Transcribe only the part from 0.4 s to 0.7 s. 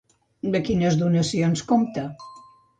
De